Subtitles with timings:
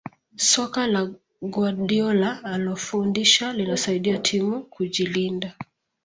[0.35, 5.53] soka la guardiola analofundisha linasaidia timu kujilinda